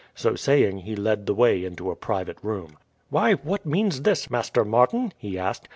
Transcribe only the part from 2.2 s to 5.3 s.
room. "Why, what means this, Master Martin?"